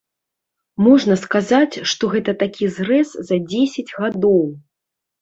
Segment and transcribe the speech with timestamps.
[0.85, 4.45] Можна сказаць, што гэта такі зрэз за дзесяць гадоў.